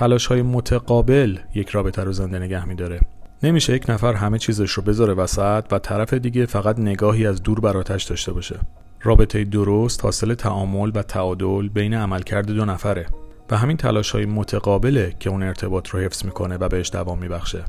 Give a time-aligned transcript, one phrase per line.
[0.00, 3.00] تلاش های متقابل یک رابطه رو زنده نگه میداره.
[3.42, 7.60] نمیشه یک نفر همه چیزش رو بذاره وسط و طرف دیگه فقط نگاهی از دور
[7.60, 8.60] بر آتش داشته باشه.
[9.02, 13.06] رابطه درست حاصل تعامل و تعادل بین عملکرد دو نفره
[13.50, 17.64] و همین تلاش های متقابله که اون ارتباط رو حفظ می‌کنه و بهش دوام میبخشه.